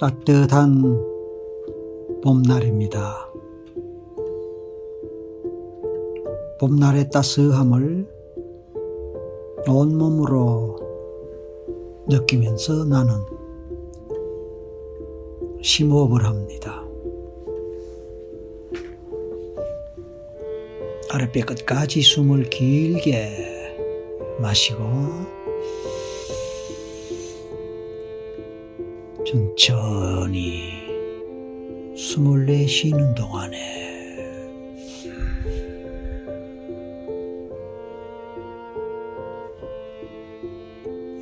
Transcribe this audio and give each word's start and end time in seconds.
따뜻한 0.00 0.82
봄날입니다. 2.22 3.30
봄날의 6.58 7.10
따스함을 7.10 8.08
온몸으로 9.68 10.78
느끼면서 12.08 12.86
나는 12.86 13.12
심호흡을 15.60 16.24
합니다. 16.24 16.82
아랫배 21.10 21.42
끝까지 21.42 22.00
숨을 22.00 22.44
길게 22.44 23.76
마시고 24.40 25.39
천천히 29.30 30.72
숨을 31.96 32.46
내쉬는 32.46 33.14
동안에 33.14 33.56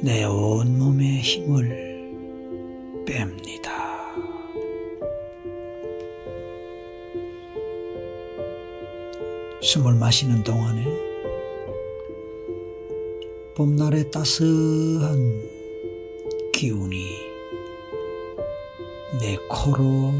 내 0.02 0.24
온몸의 0.24 1.20
힘을 1.20 1.68
뺍니다. 3.04 3.68
숨을 9.60 9.96
마시는 9.96 10.42
동안에 10.44 10.82
봄날의 13.54 14.10
따스한 14.10 15.42
기운이 16.54 17.27
내 19.20 19.36
코로 19.48 20.12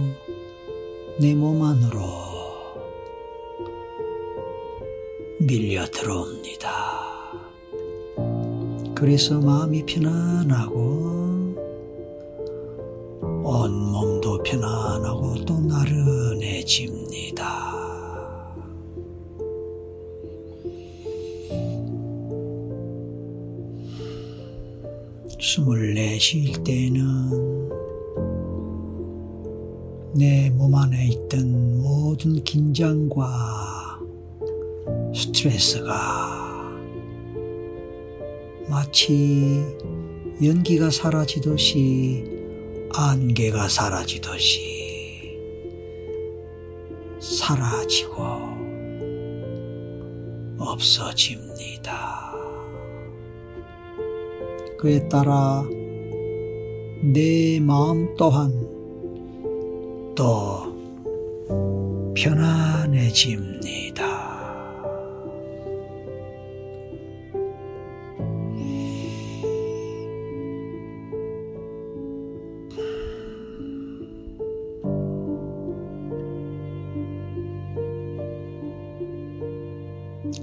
내 1.20 1.34
몸 1.34 1.62
안으로 1.62 2.00
밀려 5.40 5.86
들어옵니다. 5.86 6.68
그래서 8.94 9.40
마음이 9.40 9.84
편안하고 9.86 10.76
온몸도 13.44 14.42
편안하고 14.42 15.44
또 15.44 15.60
나른해집니다. 15.60 17.46
숨을 25.40 25.94
내쉴 25.94 26.62
때는 26.64 27.47
내 30.18 30.50
몸 30.50 30.74
안에 30.74 31.06
있던 31.06 31.80
모든 31.80 32.42
긴장과 32.42 34.00
스트레스가 35.14 35.92
마치 38.68 39.62
연기가 40.42 40.90
사라지듯이 40.90 42.24
안개가 42.92 43.68
사라지듯이 43.68 45.38
사라지고 47.20 48.24
없어집니다. 50.58 52.32
그에 54.78 55.08
따라 55.08 55.64
내 57.04 57.60
마음 57.60 58.16
또한 58.16 58.67
또 60.18 60.74
편안해집니다. 62.12 63.68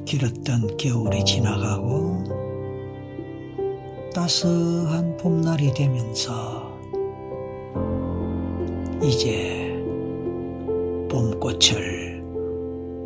길었던 0.05 0.77
겨울이 0.77 1.25
지나가고 1.25 2.23
따스한 4.13 5.17
봄날이 5.17 5.73
되면서 5.73 6.73
이제 9.03 9.64
봄꽃을 11.15 12.21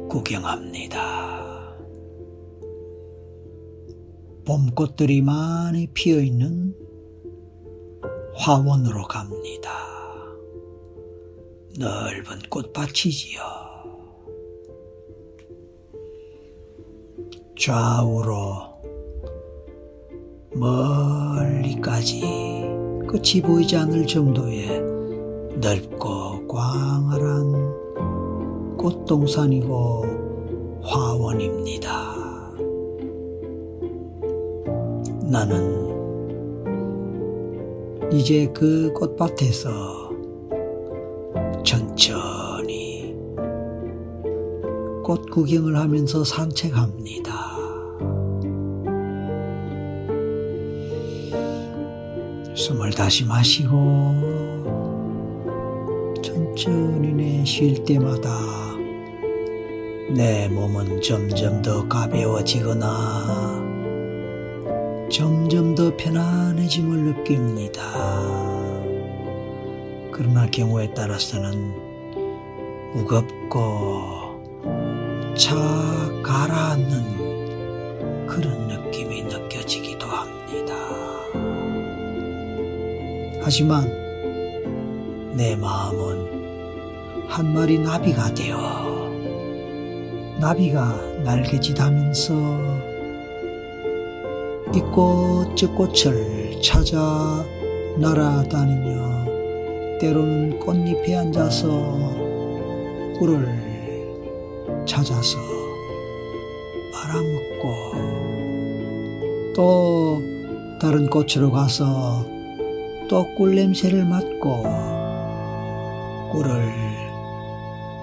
구경합니다. 0.09 1.77
봄꽃들이 4.47 5.21
많이 5.21 5.85
피어 5.93 6.19
있는 6.19 6.75
화원으로 8.33 9.03
갑니다. 9.03 9.69
넓은 11.77 12.39
꽃밭이지요. 12.49 13.41
좌우로 17.59 18.81
멀리까지 20.55 22.21
끝이 23.07 23.43
보이지 23.43 23.75
않을 23.75 24.07
정도의 24.07 24.81
넓 25.61 25.88
광활한 29.09 29.17
꽃동산이고 29.19 30.05
화원입니다. 30.83 32.13
나는 35.23 35.89
이제 38.11 38.47
그 38.53 38.93
꽃밭에서 38.93 40.11
천천히 41.63 43.15
꽃 45.03 45.31
구경을 45.31 45.75
하면서 45.75 46.23
산책합니다. 46.23 47.33
숨을 52.53 52.91
다시 52.91 53.25
마시고 53.25 53.73
천천히 56.21 57.11
내쉴 57.13 57.83
때마다 57.83 58.48
내 60.15 60.47
몸은 60.47 61.01
점점 61.01 61.61
더 61.61 61.85
가벼워지거나 61.87 63.67
점점 65.11 65.75
더 65.75 65.95
편안해짐을 65.95 67.13
느낍니다. 67.13 67.83
그러나 70.11 70.47
경우에 70.47 70.91
따라서는 70.95 71.75
무겁고 72.93 74.41
차 75.37 75.55
가라앉는 76.23 77.19
그런 78.25 78.67
느낌이 78.67 79.21
느껴지기도 79.23 80.07
합니다. 80.07 80.73
하지만 83.43 83.87
내 85.35 85.55
마음은 85.55 86.39
한 87.27 87.53
마리 87.53 87.77
나비가 87.77 88.33
되어 88.33 88.88
나비가 90.39 90.95
날개짓하면서 91.23 92.33
이 94.73 94.81
꽃 94.94 95.55
저 95.55 95.67
꽃을 95.73 96.61
찾아 96.61 97.44
날아다니며 97.97 99.97
때로는 100.00 100.59
꽃잎에 100.59 101.15
앉아서 101.18 101.68
꿀을 103.19 103.47
찾아서 104.86 105.38
말아먹고 106.94 107.63
또 109.56 110.21
다른 110.80 111.09
꽃으로 111.09 111.51
가서 111.51 112.25
또 113.09 113.25
꿀 113.36 113.56
냄새를 113.56 114.06
맡고 114.06 114.63
꿀을 116.31 116.71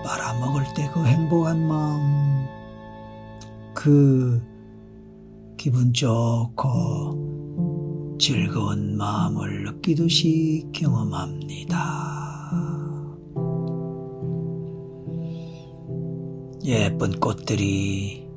말아먹을 0.05 0.65
때 0.75 0.87
그 0.93 1.07
행복한 1.07 1.61
마음 1.67 2.16
그 3.87 4.43
기분 5.57 5.93
좋고 5.93 6.67
즐거운 8.19 8.97
마음을 8.97 9.63
느끼듯이 9.63 10.67
경험합니다. 10.73 11.77
예쁜 16.65 17.13
꽃들이 17.21 18.29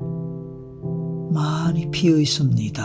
많이 1.33 1.89
피어 1.89 2.19
있습니다. 2.19 2.83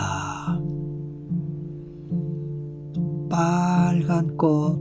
빨간 3.29 4.35
꽃, 4.37 4.79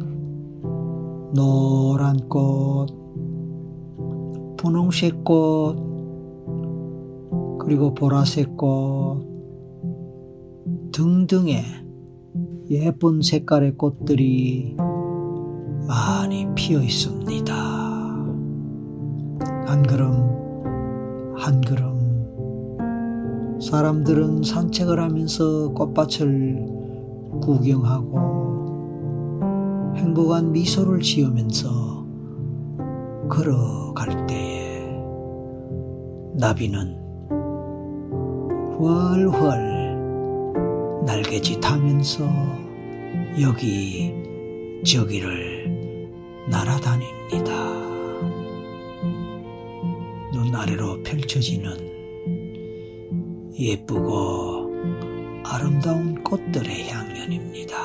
노란 1.35 2.17
꽃, 2.31 2.87
분홍색 4.57 5.23
꽃, 5.23 5.84
그리고 7.65 7.95
보라색 7.95 8.57
꽃 8.57 9.25
등등의 10.93 11.63
예쁜 12.71 13.23
색깔의 13.23 13.77
꽃들이 13.77 14.77
많이 15.87 16.47
피어 16.55 16.81
있습니다. 16.81 17.55
한 19.67 19.83
걸음, 19.83 20.13
한 21.37 21.61
걸음. 21.63 21.95
사람들은 23.61 24.43
산책을 24.43 25.01
하면서 25.01 25.71
꽃밭을 25.71 26.67
구경하고 27.43 28.35
행복한 29.97 30.53
미소를 30.53 31.01
지으면서 31.01 32.07
걸어갈 33.29 34.27
때에 34.27 34.87
나비는 36.35 37.04
훨훨 38.79 39.95
날개짓 41.07 41.65
하면서 41.65 42.25
여기 43.41 44.13
저기를 44.85 46.11
날아다닙니다. 46.49 47.55
눈 50.33 50.55
아래로 50.55 51.03
펼쳐지는 51.03 51.93
예쁘고 53.59 54.73
아름다운 55.45 56.23
꽃들의 56.25 56.89
향연입니다. 56.91 57.77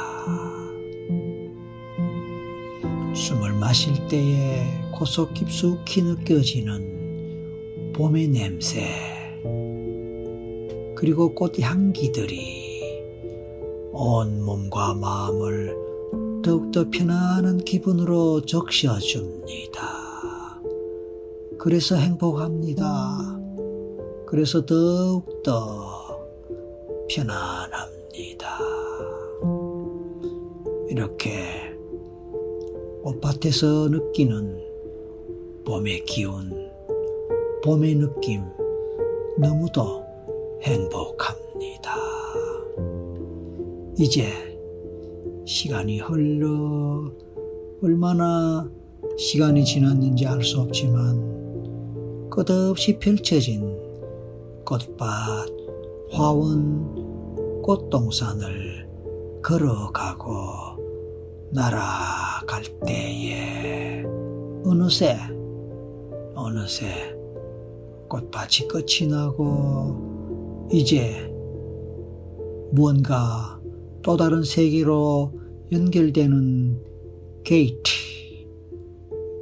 숨을 3.14 3.54
마실 3.54 3.94
때에 4.08 4.66
고속 4.92 5.34
깊숙이 5.36 6.02
느껴지는 6.02 7.94
봄의 7.94 8.30
냄새, 8.30 9.19
그리고 11.00 11.34
꽃 11.34 11.58
향기들이 11.58 12.82
온 13.94 14.44
몸과 14.44 14.94
마음을 14.96 15.74
더욱더 16.44 16.90
편안한 16.90 17.60
기분으로 17.60 18.42
적셔줍니다. 18.42 19.82
그래서 21.58 21.96
행복합니다. 21.96 22.84
그래서 24.28 24.66
더욱더 24.66 26.20
편안합니다. 27.10 28.60
이렇게 30.90 31.78
꽃밭에서 33.04 33.88
느끼는 33.88 34.62
봄의 35.66 36.04
기운, 36.04 36.70
봄의 37.64 37.96
느낌, 37.96 38.44
너무도 39.38 39.99
행복합니다. 40.62 41.96
이제 43.98 44.28
시간이 45.46 46.00
흘러 46.00 47.12
얼마나 47.82 48.70
시간이 49.18 49.64
지났는지 49.66 50.26
알 50.26 50.44
수 50.44 50.60
없지만 50.62 52.30
끝없이 52.30 52.98
펼쳐진 53.00 53.78
꽃밭, 54.66 55.50
화원, 56.12 57.62
꽃동산을 57.62 58.88
걸어가고 59.44 60.32
날아갈 61.52 62.64
때에 62.86 64.04
어느새 64.64 65.18
어느새 66.36 67.16
꽃밭이 68.08 68.68
끝이 68.68 69.10
나고 69.10 70.09
이제 70.72 71.28
무언가 72.72 73.60
또 74.04 74.16
다른 74.18 74.44
세계로 74.44 75.34
연결되는 75.72 76.84
게이트, 77.44 77.92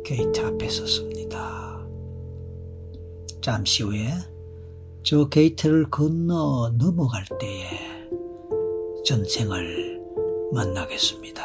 게이트 0.06 0.40
앞에 0.40 0.70
섰습니다. 0.70 1.86
잠시 3.42 3.84
후에 3.84 4.08
저 5.04 5.28
게이트를 5.28 5.90
건너 5.90 6.72
넘어갈 6.78 7.26
때에 7.40 7.68
전생을 9.04 10.02
만나겠습니다. 10.54 11.44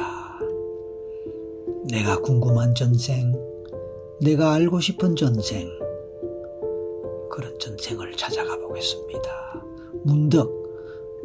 내가 1.91 2.21
궁금한 2.21 2.75
전생, 2.77 3.33
내가 4.21 4.53
알고 4.53 4.81
싶은 4.81 5.17
전생, 5.17 5.69
그런 7.31 7.59
전생을 7.59 8.13
찾아가 8.13 8.57
보겠습니다. 8.59 9.62
문득 10.05 10.51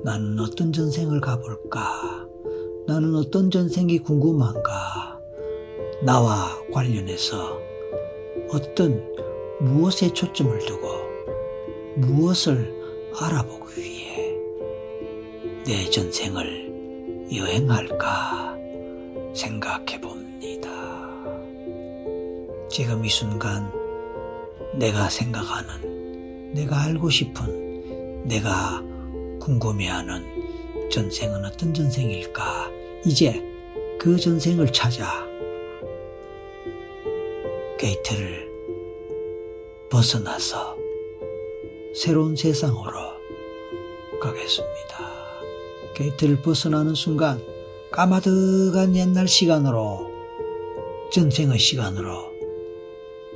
나는 0.04 0.40
어떤 0.40 0.72
전생을 0.72 1.20
가볼까? 1.20 2.28
나는 2.86 3.16
어떤 3.16 3.50
전생이 3.50 4.00
궁금한가? 4.00 5.20
나와 6.04 6.50
관련해서 6.72 7.60
어떤 8.52 9.04
무엇에 9.60 10.14
초점을 10.14 10.58
두고 10.60 10.88
무엇을 11.98 12.74
알아보기 13.20 13.82
위해 13.82 14.38
내 15.66 15.90
전생을 15.90 17.28
여행할까 17.36 18.56
생각해 19.34 20.00
봅니다. 20.00 20.70
지금 22.70 23.04
이 23.04 23.10
순간 23.10 23.72
내가 24.76 25.10
생각하는, 25.10 26.54
내가 26.54 26.84
알고 26.84 27.10
싶은 27.10 27.67
내가 28.28 28.84
궁금해하는 29.40 30.90
전생은 30.92 31.46
어떤 31.46 31.74
전생일까? 31.74 32.70
이제 33.06 33.42
그 33.98 34.18
전생을 34.18 34.72
찾아 34.74 35.26
게이트를 37.80 38.50
벗어나서 39.90 40.76
새로운 41.96 42.36
세상으로 42.36 42.92
가겠습니다. 44.22 44.98
게이트를 45.96 46.42
벗어나는 46.42 46.96
순간 46.96 47.42
까마득한 47.92 48.96
옛날 48.96 49.28
시간으로 49.28 50.12
전생의 51.14 51.58
시간으로 51.58 52.34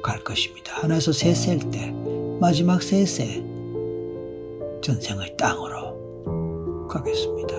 갈 0.04 0.22
것입니다. 0.24 0.74
하나에서 0.82 1.14
셋 1.14 1.38
셀 1.38 1.62
때 1.62 1.94
마지막 2.42 2.84
세세 2.84 3.51
전생의 4.82 5.38
땅으로 5.38 6.88
가겠습니다. 6.88 7.56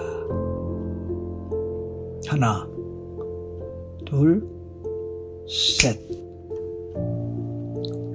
하나, 2.27 2.69
둘, 4.05 4.47
셋. 5.49 5.99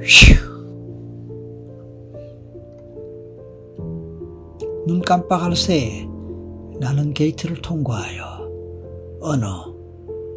휴. 0.01 0.35
눈 4.85 5.01
깜빡할 5.01 5.55
새에 5.55 6.05
나는 6.79 7.13
게이트를 7.13 7.61
통과하여 7.61 8.49
어느 9.21 9.45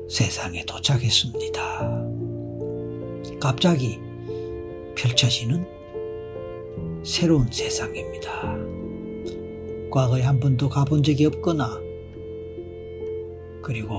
세상에 0.08 0.64
도착했습니다. 0.64 1.60
갑자기 3.40 3.98
펼쳐지는 4.96 5.79
새로운 7.02 7.46
세상입니다. 7.50 8.56
과거에 9.90 10.22
한 10.22 10.38
번도 10.38 10.68
가본 10.68 11.02
적이 11.02 11.26
없거나 11.26 11.80
그리고 13.62 13.94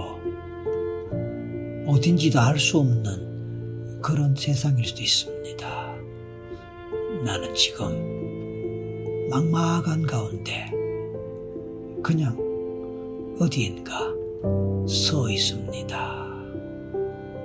어딘지도 1.87 2.39
알 2.39 2.57
수 2.57 2.79
없는 2.79 4.01
그런 4.01 4.35
세상일 4.35 4.85
수도 4.85 5.01
있습니다. 5.01 5.95
나는 7.25 7.53
지금 7.53 9.29
막막한 9.29 10.03
가운데 10.03 10.71
그냥 12.01 12.37
어디엔가 13.39 14.13
서 14.87 15.29
있습니다. 15.29 16.31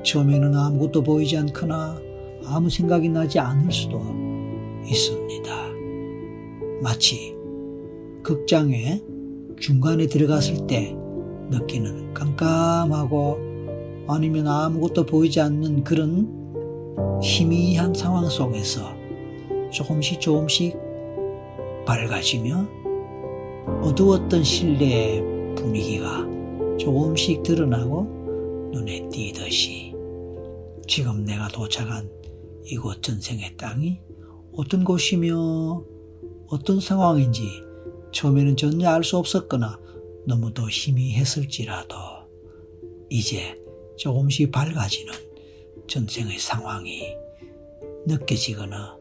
처음에는 0.04 0.54
아무것도 0.54 1.02
보이지 1.02 1.36
않거나 1.38 2.00
아무 2.46 2.70
생각이 2.70 3.08
나지 3.08 3.38
않을 3.38 3.72
수도 3.72 3.98
있습니다. 4.88 5.66
마치 6.82 7.34
극장에 8.22 9.02
중간에 9.58 10.06
들어갔을 10.06 10.66
때 10.66 10.96
느끼는 11.50 12.12
깜깜하고 12.14 13.38
아니면 14.08 14.46
아무것도 14.46 15.06
보이지 15.06 15.40
않는 15.40 15.84
그런 15.84 17.20
희미한 17.22 17.94
상황 17.94 18.28
속에서 18.28 18.94
조금씩 19.70 20.20
조금씩 20.20 20.76
밝아지며 21.86 22.68
어두웠던 23.82 24.44
실내의 24.44 25.22
분위기가 25.56 26.26
조금씩 26.78 27.42
드러나고 27.42 28.70
눈에 28.72 29.08
띄듯이 29.08 29.94
지금 30.86 31.24
내가 31.24 31.48
도착한 31.48 32.08
이곳 32.64 33.02
전생의 33.02 33.56
땅이 33.56 33.98
어떤 34.56 34.84
곳이며 34.84 35.84
어떤 36.48 36.80
상황인지 36.80 37.62
처음에는 38.12 38.56
전혀 38.56 38.88
알 38.88 39.04
수 39.04 39.18
없었거나 39.18 39.78
너무도 40.26 40.68
희미했을지라도 40.68 41.94
이제 43.10 43.62
조금씩 43.96 44.50
밝아지는 44.50 45.12
전생의 45.86 46.38
상황이 46.38 47.14
느껴지거나 48.06 48.96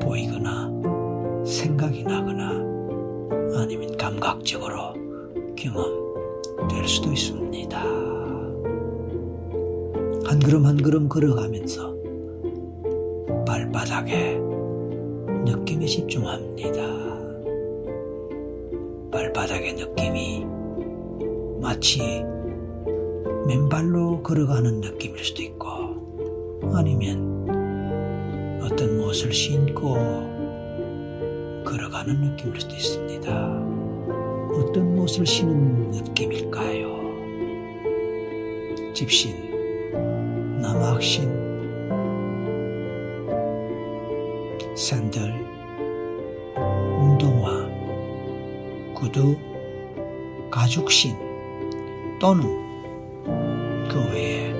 보이거나 0.00 0.70
생각이 1.46 2.02
나거나 2.04 2.50
아니면 3.56 3.96
감각적으로 3.96 4.94
경험될 5.56 6.86
수도 6.86 7.10
있습니다. 7.12 7.80
한 10.26 10.38
걸음 10.38 10.66
한 10.66 10.76
걸음 10.80 11.08
걸어가면서 11.08 11.99
발바닥에 13.50 14.38
느낌에 15.44 15.84
집중합니다. 15.84 16.80
발바닥의 19.10 19.74
느낌이 19.74 20.46
마치 21.60 22.22
맨발로 23.48 24.22
걸어가는 24.22 24.80
느낌일 24.80 25.24
수도 25.24 25.42
있고 25.42 25.66
아니면 26.74 28.60
어떤 28.62 28.96
무엇을 28.96 29.32
신고 29.32 29.94
걸어가는 31.64 32.20
느낌일 32.20 32.60
수도 32.60 32.76
있습니다. 32.76 33.32
어떤 34.54 34.94
무엇을 34.94 35.26
신은 35.26 35.90
느낌일까요? 35.90 37.00
집신, 38.94 39.34
남학신, 40.62 41.39
샌들, 44.80 45.30
운동화, 46.98 47.68
구두, 48.94 49.36
가죽신 50.50 51.14
또는 52.18 52.44
그 53.90 54.10
외에 54.10 54.50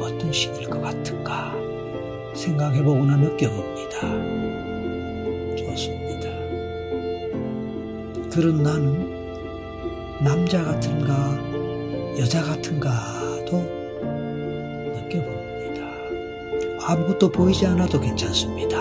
어떤 0.00 0.32
신일 0.32 0.70
것 0.70 0.80
같은가 0.80 1.52
생각해보거나 2.32 3.16
느껴봅니다. 3.16 4.00
좋습니다. 5.56 6.28
그런 8.30 8.62
나는 8.62 10.22
남자 10.22 10.62
같은가 10.62 11.36
여자 12.20 12.40
같은가 12.40 13.15
아무것도 16.88 17.30
보이지 17.30 17.66
않아도 17.66 18.00
괜찮습니다. 18.00 18.78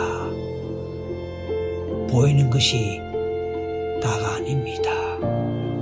보이는 2.07 2.51
것이 2.51 3.01
다가 3.99 4.35
아닙니다. 4.35 4.91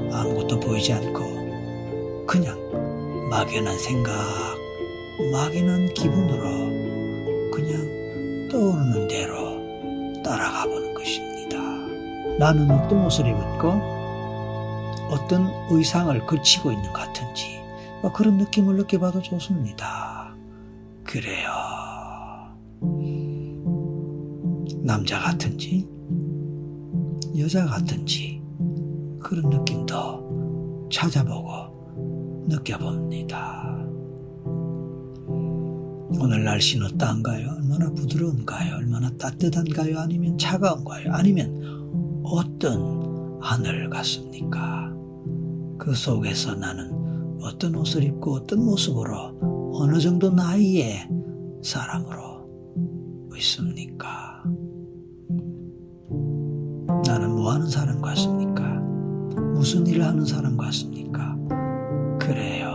아무것도 0.09 0.57
보이지 0.61 0.93
않고 0.93 2.25
그냥 2.25 2.57
막연한 3.29 3.77
생각, 3.77 4.13
막연한 5.33 5.93
기분으로 5.93 7.51
그냥 7.51 8.49
떠오르는 8.49 9.09
대로 9.09 10.23
따라가 10.23 10.63
보는 10.63 10.93
것입니다. 10.93 11.57
나는 12.39 12.71
어떤 12.71 13.05
옷을 13.05 13.27
입었고 13.27 13.67
어떤 15.09 15.51
의상을 15.71 16.25
걸치고 16.25 16.71
있는 16.71 16.85
것 16.93 16.93
같은지 16.93 17.61
뭐 18.01 18.13
그런 18.13 18.37
느낌을 18.37 18.77
느껴봐도 18.77 19.21
좋습니다. 19.21 20.33
그래요. 21.03 21.52
남자 24.83 25.17
같은지 25.17 25.87
여자 27.37 27.65
같은지 27.65 28.43
그런 29.17 29.49
느낌도 29.49 30.89
찾아보고 30.91 32.45
느껴봅니다. 32.49 33.63
오늘 36.19 36.43
날씨는 36.43 36.85
어떠한가요? 36.87 37.49
얼마나 37.55 37.89
부드러운가요? 37.93 38.75
얼마나 38.75 39.09
따뜻한가요? 39.11 39.99
아니면 39.99 40.37
차가운가요? 40.37 41.13
아니면 41.13 42.21
어떤 42.25 43.39
하늘 43.41 43.89
같습니까? 43.89 44.93
그 45.79 45.95
속에서 45.95 46.55
나는 46.55 47.39
어떤 47.41 47.75
옷을 47.75 48.03
입고 48.03 48.33
어떤 48.35 48.65
모습으로 48.65 49.71
어느 49.75 49.97
정도 49.99 50.29
나이의 50.29 51.07
사람으로 51.63 53.31
있습니까? 53.37 54.22
나는 57.13 57.29
뭐 57.29 57.51
하는 57.51 57.67
사람 57.67 58.01
같습니까? 58.01 58.63
무슨 59.53 59.85
일을 59.85 60.03
하는 60.03 60.25
사람 60.25 60.57
같습니까? 60.57 61.37
그래요. 62.17 62.73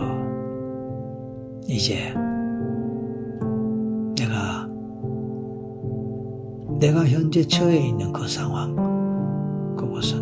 이제 1.67 2.13
내가 4.15 4.65
내가 6.79 7.05
현재 7.05 7.43
처해 7.43 7.85
있는 7.85 8.13
그 8.13 8.29
상황 8.29 9.75
그곳은 9.75 10.19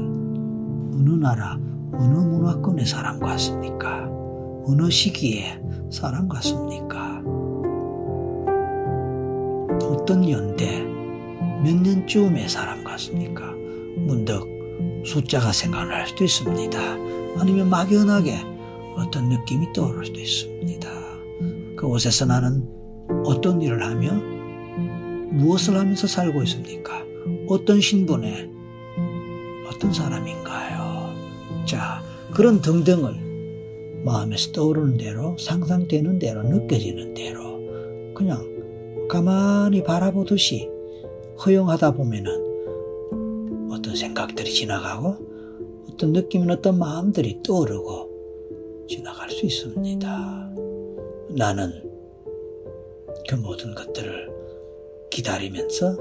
어느 0.96 1.12
나라 1.12 1.60
어느 1.94 2.18
문화권의 2.18 2.88
사람 2.88 3.20
같습니까? 3.20 4.10
어느 4.66 4.90
시기에 4.90 5.62
사람 5.92 6.28
같습니까? 6.28 7.22
어떤 9.92 10.28
연대 10.28 10.82
몇 11.64 11.76
년쯤의 11.76 12.50
사람 12.50 12.84
같습니까? 12.84 13.57
문득 13.98 14.58
숫자가 15.06 15.51
생각날 15.51 16.08
수도 16.08 16.24
있습니다. 16.24 16.80
아니면 17.39 17.70
막연하게 17.70 18.36
어떤 18.96 19.30
느낌이 19.30 19.72
떠오를 19.74 20.06
수도 20.06 20.20
있습니다. 20.20 20.89
그곳에서 21.75 22.25
나는 22.25 22.68
어떤 23.25 23.62
일을 23.62 23.84
하며 23.84 24.12
무엇을 25.32 25.77
하면서 25.77 26.08
살고 26.08 26.42
있습니까? 26.44 27.04
어떤 27.48 27.80
신분에 27.80 28.50
어떤 29.68 29.94
사람인가요? 29.94 31.13
자, 31.66 32.01
그런 32.34 32.62
등등을 32.62 34.04
마음에서 34.04 34.51
떠오르는 34.51 34.98
대로 34.98 35.38
상상되는 35.38 36.20
대로 36.20 36.44
느껴지는 36.44 37.13
대로 37.13 38.13
그냥 38.13 38.46
가만히 39.10 39.84
바라보듯이 39.84 40.70
허용하다 41.46 41.92
보면은 41.92 42.47
생각들이 43.98 44.54
지나가고 44.54 45.88
어떤 45.92 46.13
느낌은 46.13 46.50
어떤 46.51 46.77
마음들이 46.77 47.42
떠오르고 47.44 48.86
지나갈 48.88 49.30
수 49.30 49.46
있습니다. 49.46 50.56
나는 51.30 51.72
그 53.27 53.36
모든 53.36 53.75
것들을 53.75 54.30
기다리면서 55.10 55.98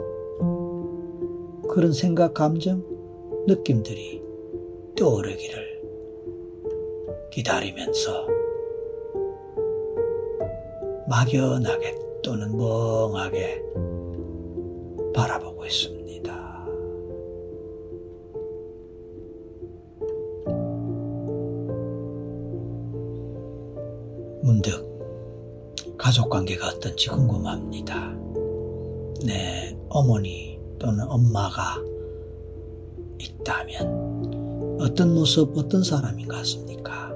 그런 1.68 1.92
생각, 1.92 2.34
감정, 2.34 2.84
느낌들이 3.46 4.22
떠오르기를 4.96 5.82
기다리면서 7.32 8.26
막연하게 11.08 11.98
또는 12.22 12.56
멍하게 12.56 13.62
바라보고 15.14 15.64
있습니다. 15.64 15.95
가족 26.06 26.30
관계가 26.30 26.68
어떤지 26.68 27.08
궁금합니다. 27.08 28.16
네, 29.25 29.76
어머니 29.88 30.56
또는 30.78 31.04
엄마가 31.08 31.82
있다면 33.18 34.78
어떤 34.80 35.12
모습, 35.12 35.58
어떤 35.58 35.82
사람인 35.82 36.28
것 36.28 36.36
같습니까? 36.36 37.12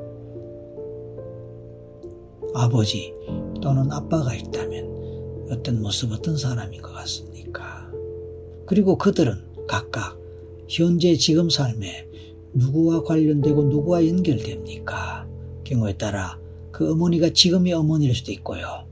아버지 2.52 3.14
또는 3.62 3.92
아빠가 3.92 4.35
있다면 4.35 5.47
어떤 5.52 5.80
모습, 5.80 6.11
어떤 6.11 6.37
사람인 6.37 6.82
것 6.82 6.92
같습니까? 6.92 7.88
그리고 8.66 8.99
그들은 8.99 9.68
각각 9.68 10.18
현재 10.66 11.14
지금 11.14 11.49
삶에 11.49 12.09
누구와 12.54 13.04
관련되고 13.04 13.62
누구와 13.62 14.09
연결됩니까? 14.09 15.28
경우에 15.62 15.97
따라 15.97 16.40
그 16.72 16.92
어머니가 16.92 17.30
지금의 17.30 17.72
어머니일 17.72 18.14
수도 18.14 18.32
있고요. 18.32 18.86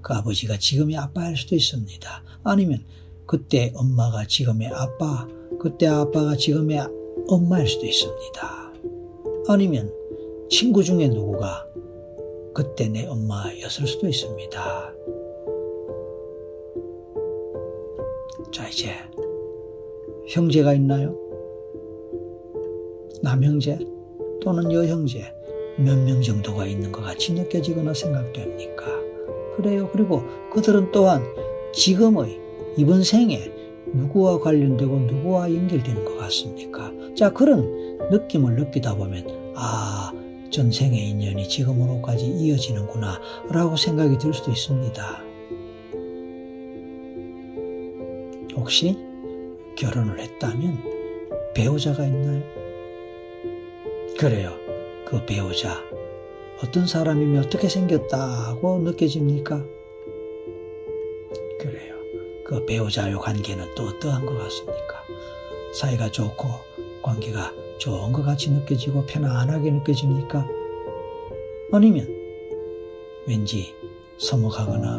그 0.00 0.12
아버지가 0.14 0.58
지금의 0.58 0.96
아빠일 0.96 1.36
수도 1.36 1.54
있습니다. 1.54 2.24
아니면 2.44 2.84
그때 3.26 3.72
엄마가 3.74 4.26
지금의 4.26 4.68
아빠, 4.68 5.26
그때 5.60 5.86
아빠가 5.86 6.36
지금의 6.36 6.80
엄마일 7.28 7.66
수도 7.66 7.86
있습니다. 7.86 8.72
아니면 9.48 9.92
친구 10.50 10.82
중에 10.82 11.08
누구가 11.08 11.66
그때 12.54 12.88
내 12.88 13.06
엄마였을 13.06 13.86
수도 13.86 14.08
있습니다. 14.08 14.92
자, 18.52 18.68
이제 18.68 18.90
형제가 20.28 20.74
있나요? 20.74 21.16
남형제 23.22 23.78
또는 24.42 24.70
여형제 24.70 25.41
몇 25.76 25.96
명 26.04 26.20
정도가 26.22 26.66
있는 26.66 26.92
것 26.92 27.02
같이 27.02 27.32
느껴지거나 27.32 27.94
생각됩니까? 27.94 28.84
그래요. 29.56 29.88
그리고 29.92 30.22
그들은 30.50 30.92
또한 30.92 31.22
지금의 31.72 32.40
이번 32.76 33.02
생에 33.02 33.50
누구와 33.94 34.38
관련되고 34.40 34.98
누구와 35.00 35.54
연결되는 35.54 36.04
것 36.04 36.16
같습니까? 36.18 36.92
자, 37.14 37.32
그런 37.32 37.98
느낌을 38.10 38.56
느끼다 38.56 38.96
보면, 38.96 39.26
아, 39.54 40.12
전생의 40.50 41.10
인연이 41.10 41.46
지금으로까지 41.48 42.26
이어지는구나, 42.26 43.20
라고 43.50 43.76
생각이 43.76 44.18
들 44.18 44.32
수도 44.32 44.50
있습니다. 44.50 45.22
혹시 48.56 48.96
결혼을 49.76 50.20
했다면 50.20 50.78
배우자가 51.54 52.06
있나요? 52.06 52.42
그래요. 54.18 54.61
그 55.12 55.26
배우자. 55.26 55.78
어떤 56.64 56.86
사람이면 56.86 57.44
어떻게 57.44 57.68
생겼다고 57.68 58.78
느껴집니까? 58.78 59.62
그래요. 61.60 61.94
그 62.46 62.64
배우자의 62.64 63.16
관계는 63.16 63.74
또 63.74 63.88
어떠한 63.88 64.24
것 64.24 64.38
같습니까? 64.38 65.02
사이가 65.74 66.10
좋고 66.10 66.48
관계가 67.02 67.52
좋은 67.76 68.10
것 68.10 68.22
같이 68.22 68.50
느껴지고 68.50 69.04
편안하게 69.04 69.72
느껴집니까? 69.72 70.48
아니면 71.72 72.08
왠지 73.26 73.74
서먹하거나 74.16 74.98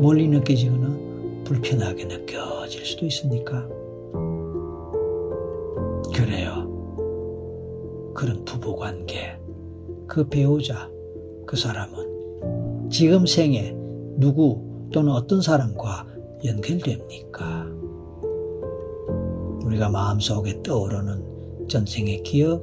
멀리 0.00 0.26
느껴지거나 0.26 1.44
불편하게 1.44 2.06
느껴질 2.06 2.84
수도 2.84 3.06
있습니까? 3.06 3.68
그래요. 6.12 6.64
그런 8.14 8.44
부부 8.44 8.76
관계, 8.76 9.36
그 10.06 10.28
배우자, 10.28 10.90
그 11.46 11.56
사람은 11.56 12.90
지금 12.90 13.26
생에 13.26 13.74
누구 14.16 14.88
또는 14.92 15.12
어떤 15.12 15.40
사람과 15.40 16.06
연결됩니까? 16.44 17.66
우리가 19.64 19.88
마음속에 19.88 20.62
떠오르는 20.62 21.68
전생의 21.68 22.22
기억, 22.22 22.62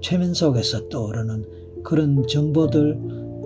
최면 0.00 0.34
속에서 0.34 0.88
떠오르는 0.88 1.82
그런 1.84 2.26
정보들, 2.26 2.98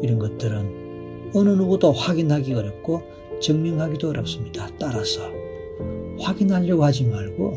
이런 0.03 0.19
것들은 0.19 1.33
어느 1.35 1.51
누구도 1.51 1.93
확인하기 1.93 2.55
어렵고 2.55 3.03
증명하기도 3.41 4.09
어렵습니다. 4.09 4.69
따라서 4.79 5.23
확인하려고 6.19 6.85
하지 6.85 7.05
말고 7.05 7.55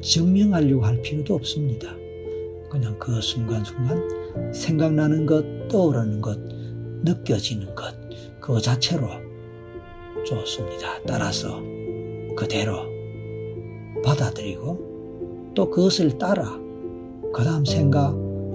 증명하려고 0.00 0.84
할 0.84 1.00
필요도 1.02 1.34
없습니다. 1.34 1.94
그냥 2.70 2.96
그 2.98 3.20
순간순간 3.20 4.19
생각나는 4.52 5.26
것, 5.26 5.68
떠오르는 5.68 6.20
것, 6.20 6.38
느껴지는 7.02 7.74
것, 7.74 7.94
그거 8.40 8.60
자체로 8.60 9.08
좋습니다. 10.24 11.00
따라서 11.06 11.60
그대로 12.36 12.86
받아들이고 14.04 15.52
또 15.54 15.70
그것을 15.70 16.18
따라 16.18 16.58
그 17.32 17.44
다음 17.44 17.64
생각, 17.64 18.12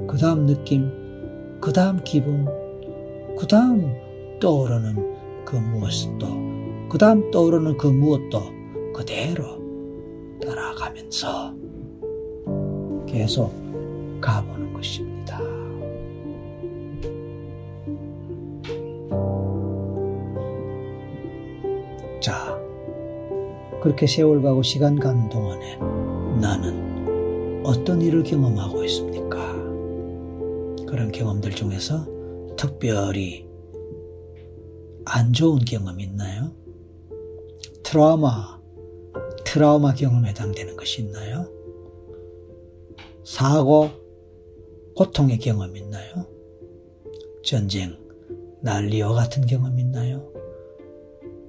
그 0.08 0.18
다음 0.18 0.46
느낌, 0.46 0.90
그 1.62 1.72
다음 1.72 2.04
기분, 2.04 2.46
그 3.38 3.48
다음 3.48 3.94
떠오르는 4.40 5.46
그 5.46 5.56
무엇도, 5.56 6.28
그 6.90 6.98
다음 6.98 7.32
떠오르는 7.32 7.78
그 7.78 7.88
무엇도 7.88 8.42
그대로 8.94 9.46
따라가면서 10.42 11.54
계속 13.06 13.54
가보는 14.22 14.74
것입니다. 14.74 15.15
그렇게 23.86 24.08
세월 24.08 24.42
가고 24.42 24.64
시간 24.64 25.00
가는 25.00 25.30
동안에 25.30 25.76
나는 26.42 27.62
어떤 27.64 28.02
일을 28.02 28.24
경험하고 28.24 28.84
있습니까? 28.86 29.54
그런 30.88 31.12
경험들 31.12 31.52
중에서 31.52 32.08
특별히 32.58 33.48
안 35.06 35.34
좋은 35.34 35.60
경험 35.60 36.00
있나요? 36.00 36.52
트라우마, 37.84 38.60
트라우마 39.46 39.94
경험에 39.94 40.30
해당되는 40.30 40.76
것이 40.76 41.04
있나요? 41.04 41.48
사고, 43.24 43.92
고통의 44.96 45.38
경험 45.38 45.78
있나요? 45.78 46.26
전쟁, 47.44 47.96
난리와 48.64 49.14
같은 49.14 49.46
경험 49.46 49.78
있나요? 49.78 50.34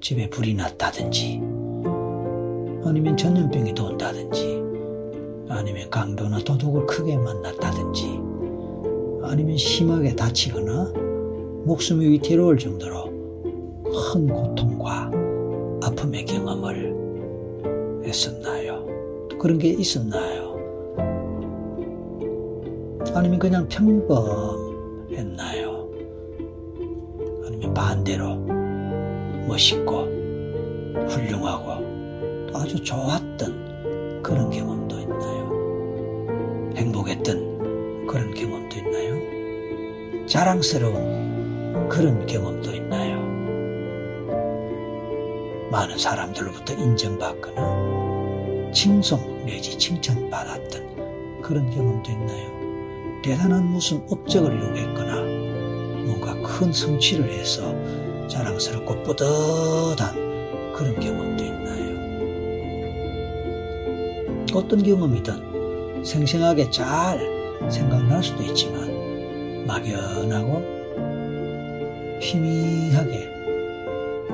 집에 0.03 0.29
불이 0.29 0.53
났다든지, 0.53 1.65
아니면 2.87 3.16
전염병이 3.16 3.75
돈다든지, 3.75 4.62
아니면 5.49 5.90
강도나 5.90 6.38
도둑을 6.38 6.87
크게 6.87 7.16
만났다든지, 7.16 8.20
아니면 9.22 9.57
심하게 9.57 10.14
다치거나 10.14 10.92
목숨이 11.64 12.07
위태로울 12.07 12.59
정도로 12.59 13.07
큰 13.83 14.29
고통과 14.29 15.11
아픔의 15.83 16.25
경험을 16.27 18.03
했었나요? 18.05 18.87
그런 19.38 19.59
게 19.59 19.70
있었나요? 19.70 20.55
아니면 23.14 23.38
그냥 23.38 23.66
평범했나요? 23.68 24.27
아니면 27.46 27.75
반대로 27.75 28.37
멋있고 29.49 30.07
훌륭하고 31.09 31.75
아주 32.62 32.83
좋았던 32.83 34.23
그런 34.23 34.51
경험도 34.51 34.99
있나요? 35.01 36.73
행복했던 36.75 38.07
그런 38.07 38.33
경험도 38.33 38.77
있나요? 38.79 40.27
자랑스러운 40.27 41.88
그런 41.88 42.25
경험도 42.27 42.75
있나요? 42.75 43.21
많은 45.71 45.99
사람들로부터 45.99 46.73
인정받거나 46.75 48.73
칭송 48.73 49.45
내지 49.45 49.77
칭찬받았던 49.77 51.42
그런 51.42 51.71
경험도 51.71 52.11
있나요? 52.11 52.57
대단한 53.23 53.66
무슨 53.66 54.03
업적을 54.09 54.55
이루겠거나 54.55 55.21
뭔가 56.07 56.35
큰 56.40 56.73
성취를 56.73 57.31
해서 57.33 57.75
자랑스럽고 58.29 59.03
뿌듯한 59.03 60.73
그런 60.73 60.99
경험도 60.99 61.45
있나요? 61.45 61.56
어떤 64.57 64.83
경험이든 64.83 66.03
생생하게 66.03 66.71
잘 66.71 67.21
생각날 67.69 68.23
수도 68.23 68.42
있지만 68.42 69.66
막연하고 69.66 70.62
희미하게 72.23 73.29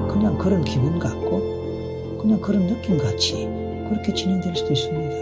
그냥 0.08 0.38
그런 0.38 0.62
기분 0.62 1.00
같고 1.00 2.18
그냥 2.20 2.40
그런 2.40 2.68
느낌 2.68 2.98
같이 2.98 3.48
그렇게 3.88 4.14
진행될 4.14 4.54
수도 4.54 4.72
있습니다. 4.72 5.16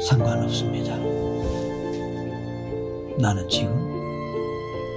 상관없습니다. 0.00 0.96
나는 3.16 3.48
지금 3.48 3.76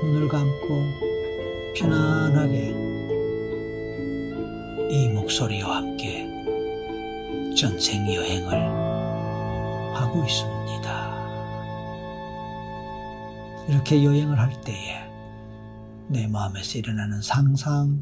눈을 0.04 0.28
감고 0.28 0.84
편안하게 1.76 2.74
이 4.90 5.08
목소리와 5.10 5.78
함께 5.78 6.31
전생 7.62 8.12
여행을 8.12 8.52
하고 9.94 10.24
있습니다. 10.24 11.12
이렇게 13.70 14.04
여행을 14.04 14.40
할 14.40 14.50
때에 14.62 14.96
내 16.08 16.26
마음에서 16.26 16.80
일어나는 16.80 17.22
상상, 17.22 18.00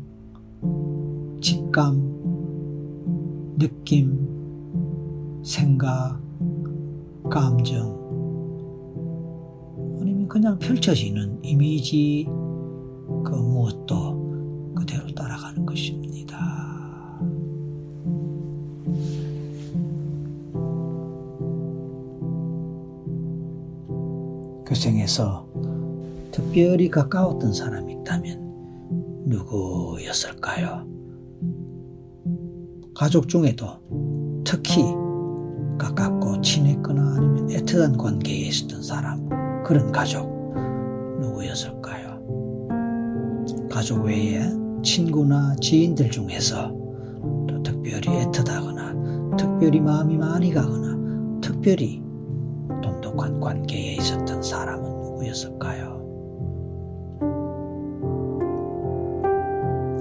직감, 1.42 1.98
느낌, 3.58 5.42
생각, 5.44 6.22
감정, 7.30 8.00
아니면 10.00 10.30
그냥 10.30 10.58
펼쳐지는 10.58 11.38
이미지, 11.44 12.26
그 13.26 13.36
무엇도 13.36 13.99
그 25.20 25.24
생에서 25.24 25.46
특별히 26.32 26.90
가까웠던 26.90 27.52
사람이 27.52 27.92
있다면 27.94 29.26
누구였을까요? 29.26 30.88
가족 32.96 33.28
중에도 33.28 33.68
특히 34.46 34.82
가깝고 35.78 36.40
친했거나 36.42 37.16
아니면 37.18 37.48
애틋한 37.48 37.98
관계에 37.98 38.48
있었던 38.48 38.82
사람, 38.82 39.64
그런 39.64 39.92
가족, 39.92 40.26
누구였을까요? 41.20 42.20
가족 43.70 44.06
외에 44.06 44.42
친구나 44.82 45.56
지인들 45.62 46.10
중에서 46.12 46.74
또 47.48 47.64
특별히 47.64 48.08
애틋하거나 48.08 49.38
특별히 49.38 49.82
마음이 49.82 50.18
많이 50.18 50.54
가거나 50.54 51.40
특별히 51.42 52.02
돈독한 52.82 53.40
관계에 53.40 53.96
있었던 53.96 54.19
누구였을까요? 55.40 56.00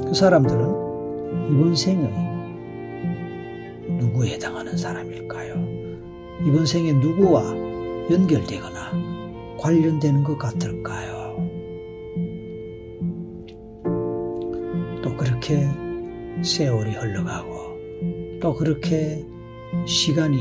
그 0.07 0.15
사람들은 0.15 1.51
이번 1.51 1.77
생의 1.77 2.11
누구에 3.99 4.33
해당하는 4.33 4.77
사람일까요? 4.77 5.55
이번 6.45 6.67
생에 6.67 6.93
누구와 6.93 7.43
연결되거나 8.11 8.93
관련되는 9.59 10.25
것 10.25 10.37
같을까요? 10.39 11.19
또 15.03 15.17
그렇게 15.17 15.69
세월이 16.43 16.93
흘러가고 16.93 17.79
또 18.41 18.55
그렇게 18.55 19.25
시간이 19.87 20.39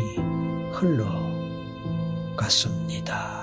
흘러갔습니다. 2.38 3.37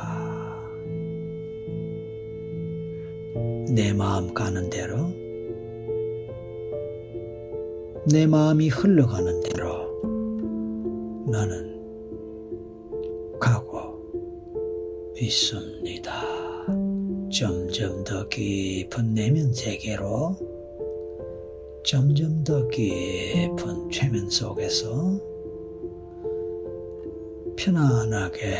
내 3.68 3.92
마음 3.92 4.34
가는 4.34 4.68
대로 4.68 5.08
내 8.10 8.26
마음이 8.26 8.68
흘러가는 8.68 9.40
대로 9.40 10.02
나는 11.26 11.80
가고 13.40 13.98
있습니다. 15.16 16.12
점점 17.32 18.04
더 18.04 18.28
깊은 18.28 19.14
내면 19.14 19.52
세계로 19.52 20.36
점점 21.84 22.44
더 22.44 22.68
깊은 22.68 23.90
최면 23.90 24.28
속에서 24.30 25.18
편안하게 27.56 28.56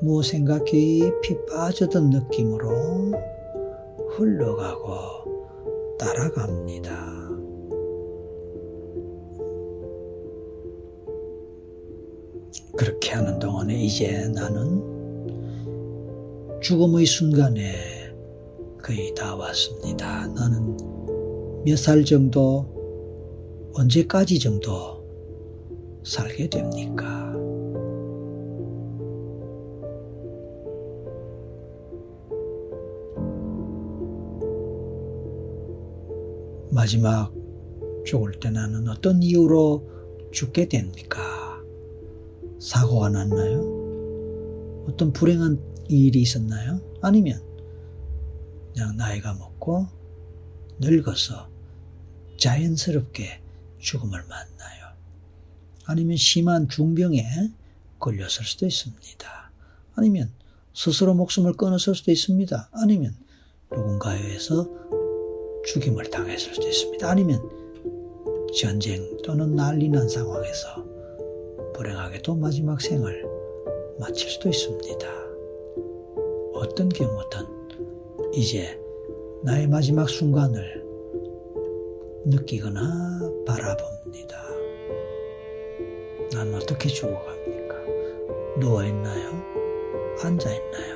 무엇인가 0.00 0.62
깊이 0.64 1.36
빠져든 1.46 2.10
느낌으로 2.10 3.33
흘러가고 4.16 5.96
따라갑니다. 5.98 7.14
그렇게 12.76 13.10
하는 13.12 13.38
동안에 13.38 13.84
이제 13.84 14.28
나는 14.28 14.82
죽음의 16.60 17.06
순간에 17.06 17.74
거의 18.82 19.14
다 19.14 19.34
왔습니다. 19.36 20.26
나는 20.28 20.76
몇 21.64 21.76
살 21.76 22.04
정도, 22.04 22.66
언제까지 23.74 24.38
정도 24.38 25.02
살게 26.04 26.48
됩니까? 26.50 27.32
마지막 36.74 37.32
죽을 38.04 38.32
때 38.40 38.50
나는 38.50 38.88
어떤 38.88 39.22
이유로 39.22 40.28
죽게 40.32 40.68
됩니까? 40.68 41.22
사고가 42.60 43.10
났나요? 43.10 44.84
어떤 44.88 45.12
불행한 45.12 45.60
일이 45.88 46.20
있었나요? 46.20 46.80
아니면 47.00 47.40
그냥 48.72 48.96
나이가 48.96 49.34
먹고 49.34 49.86
늙어서 50.80 51.48
자연스럽게 52.38 53.40
죽음을 53.78 54.24
만나요. 54.24 54.94
아니면 55.84 56.16
심한 56.16 56.68
중병에 56.68 57.24
걸렸을 58.00 58.44
수도 58.44 58.66
있습니다. 58.66 59.50
아니면 59.94 60.32
스스로 60.74 61.14
목숨을 61.14 61.52
끊었을 61.52 61.94
수도 61.94 62.10
있습니다. 62.10 62.70
아니면 62.72 63.14
누군가에 63.70 64.20
의해서 64.20 64.68
죽임을 65.66 66.10
당했을 66.10 66.54
수도 66.54 66.68
있습니다. 66.68 67.08
아니면 67.08 67.40
전쟁 68.54 69.16
또는 69.22 69.54
난리 69.56 69.88
난 69.88 70.08
상황에서 70.08 70.84
불행하게도 71.74 72.36
마지막 72.36 72.80
생을 72.80 73.24
마칠 73.98 74.30
수도 74.30 74.48
있습니다. 74.48 75.06
어떤 76.54 76.88
경우든 76.88 77.40
이제 78.32 78.78
나의 79.42 79.66
마지막 79.66 80.08
순간을 80.08 80.84
느끼거나 82.26 83.20
바라봅니다. 83.46 84.44
난 86.32 86.54
어떻게 86.54 86.88
죽어갑니까? 86.88 87.74
누워있나요? 88.58 89.30
앉아있나요? 90.22 90.94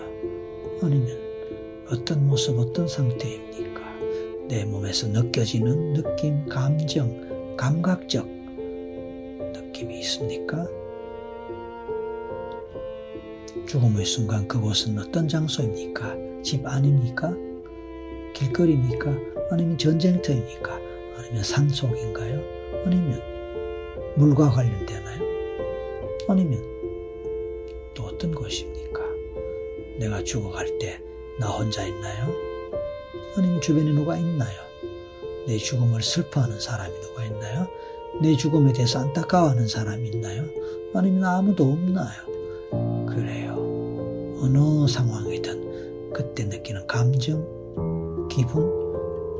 아니면 0.82 1.18
어떤 1.90 2.26
모습, 2.26 2.58
어떤 2.58 2.88
상태입니까? 2.88 3.67
내 4.48 4.64
몸에서 4.64 5.06
느껴지는 5.08 5.94
느낌, 5.94 6.46
감정, 6.46 7.56
감각적 7.56 8.26
느낌이 9.52 10.00
있습니까? 10.00 10.66
죽음의 13.66 14.04
순간 14.06 14.48
그곳은 14.48 14.98
어떤 14.98 15.28
장소입니까? 15.28 16.16
집 16.42 16.66
안입니까? 16.66 17.34
길거리입니까? 18.34 19.14
아니면 19.50 19.76
전쟁터입니까? 19.76 20.80
아니면 21.18 21.42
산속인가요? 21.42 22.40
아니면 22.86 23.20
물과 24.16 24.50
관련되나요? 24.50 25.22
아니면 26.28 26.62
또 27.94 28.04
어떤 28.04 28.34
곳입니까? 28.34 29.02
내가 29.98 30.22
죽어갈 30.22 30.78
때 30.78 31.08
나 31.38 31.46
혼자 31.46 31.86
있나요? 31.86 32.47
아니면 33.36 33.60
주변에 33.60 33.92
누가 33.92 34.16
있나요? 34.16 34.58
내 35.46 35.56
죽음을 35.56 36.02
슬퍼하는 36.02 36.60
사람이 36.60 36.92
누가 37.00 37.24
있나요? 37.24 37.68
내 38.20 38.36
죽음에 38.36 38.72
대해서 38.72 39.00
안타까워하는 39.00 39.68
사람이 39.68 40.08
있나요? 40.08 40.44
아니면 40.94 41.24
아무도 41.24 41.64
없나요? 41.64 43.06
그래요. 43.06 43.54
어느 44.42 44.86
상황이든 44.88 46.12
그때 46.12 46.44
느끼는 46.44 46.86
감정, 46.86 48.28
기분, 48.28 48.64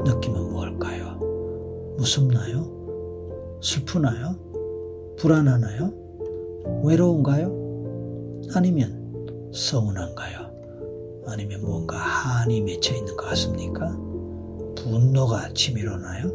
느낌은 0.05 0.53
뭘까요? 0.53 1.19
무섭나요? 1.97 3.59
슬프나요? 3.61 4.37
불안하나요? 5.19 5.93
외로운가요? 6.85 8.47
아니면 8.55 9.51
서운한가요? 9.53 10.48
아니면 11.29 11.61
뭔가 11.63 11.97
한이 11.97 12.63
맺혀 12.63 12.95
있는 12.95 13.17
것 13.17 13.27
같습니까? 13.27 13.89
분노가 14.77 15.53
치밀어나요? 15.53 16.31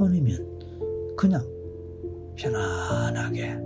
아니면 0.00 1.16
그냥 1.16 1.46
편안하게 2.36 3.58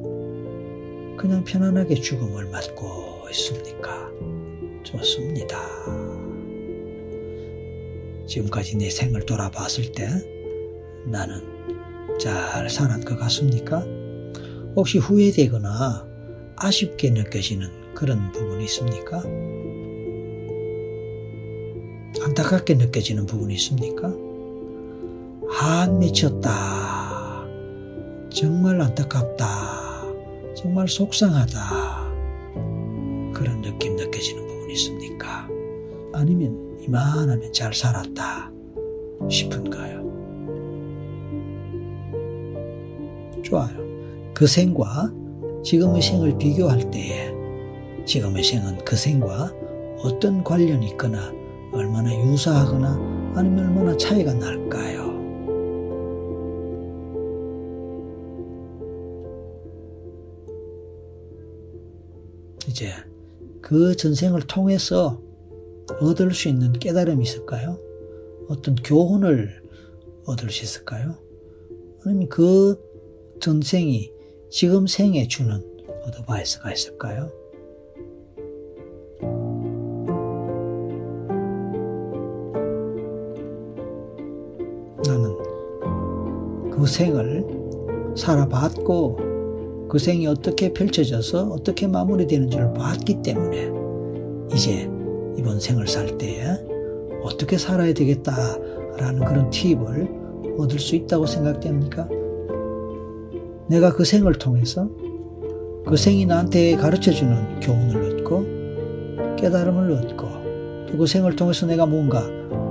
그냥 1.16 1.44
편안하게 1.44 1.96
죽음을 1.96 2.46
맞고 2.50 3.28
있습니까? 3.30 4.10
좋습니다. 4.82 5.58
지금까지 8.26 8.76
내 8.76 8.88
생을 8.90 9.26
돌아봤을 9.26 9.92
때 9.92 10.08
나는 11.06 11.42
잘 12.18 12.68
살았 12.70 13.00
것 13.00 13.18
같습니까? 13.18 13.84
혹시 14.76 14.98
후회되거나 14.98 16.08
아쉽게 16.56 17.10
느껴지는 17.10 17.94
그런 17.94 18.30
부분이 18.32 18.64
있습니까? 18.64 19.22
안타깝게 22.18 22.74
느껴지는 22.74 23.26
부분이 23.26 23.54
있습니까? 23.54 24.12
한 25.48 25.98
미쳤다. 25.98 27.46
정말 28.30 28.80
안타깝다. 28.80 29.46
정말 30.56 30.88
속상하다. 30.88 32.10
그런 33.32 33.62
느낌 33.62 33.96
느껴지는 33.96 34.46
부분이 34.46 34.72
있습니까? 34.74 35.48
아니면 36.12 36.78
이만하면 36.80 37.52
잘 37.52 37.72
살았다 37.72 38.50
싶은가요? 39.28 40.00
좋아요. 43.42 43.76
그 44.34 44.46
생과 44.46 45.12
지금의 45.64 46.02
생을 46.02 46.36
비교할 46.38 46.90
때에 46.90 47.32
지금의 48.04 48.42
생은 48.42 48.84
그 48.84 48.96
생과 48.96 49.52
어떤 50.02 50.42
관련이 50.42 50.88
있거나 50.90 51.39
얼마나 51.72 52.14
유사하거나 52.14 53.32
아니면 53.34 53.66
얼마나 53.66 53.96
차이가 53.96 54.34
날까요? 54.34 55.10
이제 62.68 62.92
그 63.60 63.96
전생을 63.96 64.42
통해서 64.42 65.20
얻을 66.00 66.32
수 66.32 66.48
있는 66.48 66.72
깨달음이 66.72 67.22
있을까요? 67.22 67.78
어떤 68.48 68.74
교훈을 68.76 69.62
얻을 70.26 70.50
수 70.50 70.64
있을까요? 70.64 71.16
아니면 72.04 72.28
그 72.28 72.78
전생이 73.40 74.12
지금 74.50 74.86
생에 74.86 75.28
주는 75.28 75.62
어드바이스가 76.06 76.72
있을까요? 76.72 77.39
생을 86.90 87.46
살아봤고 88.16 89.88
그 89.88 89.98
생이 89.98 90.26
어떻게 90.26 90.72
펼쳐져서 90.72 91.48
어떻게 91.48 91.86
마무리되는지를 91.86 92.74
봤기 92.74 93.22
때문에 93.22 93.70
이제 94.54 94.90
이번 95.38 95.58
생을 95.58 95.88
살 95.88 96.18
때에 96.18 96.44
어떻게 97.22 97.56
살아야 97.56 97.94
되겠다라는 97.94 99.24
그런 99.24 99.48
팁을 99.50 100.20
얻을 100.58 100.78
수 100.78 100.94
있다고 100.96 101.26
생각됩니까? 101.26 102.08
내가 103.68 103.92
그 103.92 104.04
생을 104.04 104.34
통해서 104.34 104.88
그 105.86 105.96
생이 105.96 106.26
나한테 106.26 106.76
가르쳐 106.76 107.10
주는 107.10 107.60
교훈을 107.60 108.20
얻고 108.20 109.36
깨달음을 109.36 109.92
얻고 109.92 110.40
또 110.90 110.98
그 110.98 111.06
생을 111.06 111.36
통해서 111.36 111.66
내가 111.66 111.86
뭔가 111.86 112.22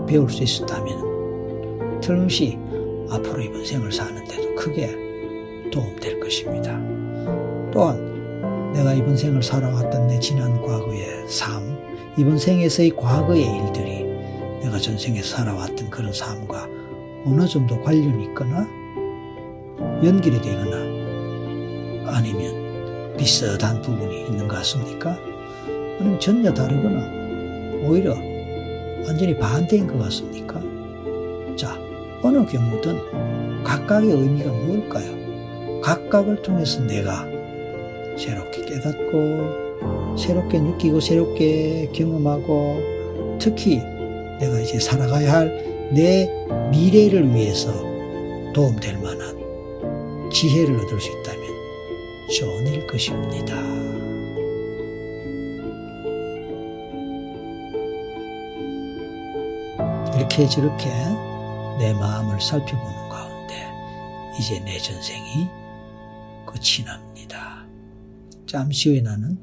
배울 0.06 0.30
수 0.30 0.44
있었다면 0.44 2.02
틀림없이 2.02 2.58
앞으로 3.10 3.42
이번 3.42 3.66
생을 3.66 3.92
사는데도 3.92 4.56
크게 4.56 4.96
도움될 5.72 6.20
것입니다. 6.20 6.80
또한 7.72 8.72
내가 8.74 8.94
이번 8.94 9.18
생을 9.18 9.42
살아왔던 9.42 10.08
내 10.08 10.20
지난 10.20 10.62
과거의 10.62 11.28
삶, 11.28 11.78
이번 12.18 12.38
생에서의 12.38 12.96
과거의 12.96 13.44
일들이 13.44 14.04
내가 14.62 14.78
전생에서 14.78 15.38
살아왔던 15.38 15.90
그런 15.90 16.12
삶과 16.12 16.68
어느 17.26 17.48
정도 17.48 17.80
관련이 17.82 18.26
있거나 18.26 18.68
연결이 20.04 20.42
되거나 20.42 20.78
아니면 22.12 23.16
비슷한 23.18 23.82
부분이 23.82 24.26
있는 24.26 24.48
것 24.48 24.56
같습니까? 24.58 25.18
아니면 26.00 26.20
전혀 26.20 26.54
다르거나 26.54 27.86
오히려 27.88 28.14
완전히 29.06 29.38
반대인 29.38 29.88
것 29.88 29.98
같습니까? 30.00 30.62
자, 31.58 31.78
어느 32.22 32.46
경우든 32.46 33.64
각각의 33.64 34.12
의미가 34.12 34.52
무엇일까요? 34.52 35.82
각각을 35.82 36.42
통해서 36.42 36.82
내가 36.82 37.26
새롭게 38.18 38.66
깨닫고 38.66 40.18
새롭게 40.18 40.60
느끼고 40.60 41.00
새롭게 41.00 41.90
경험하고 41.94 43.38
특히 43.40 43.78
내가 44.40 44.60
이제 44.60 44.80
살아가야 44.80 45.34
할 45.34 45.70
내 45.92 46.30
미래를 46.72 47.34
위해서 47.34 47.74
도움될 48.54 49.00
만한 49.00 50.30
지혜를 50.32 50.76
얻을 50.76 51.02
수 51.02 51.10
있다면 51.10 51.42
좋은 52.38 52.68
일 52.68 52.86
것입니다. 52.86 53.56
이렇게 60.16 60.48
저렇게 60.48 60.90
내 61.80 61.94
마음을 61.94 62.42
살펴보는 62.42 63.10
가운데 63.10 63.56
이제 64.38 64.60
내 64.60 64.78
전생이 64.78 65.48
끝이 66.46 66.86
납니다. 66.86 67.66
잠시 68.46 68.90
후에 68.90 69.00
나는 69.02 69.40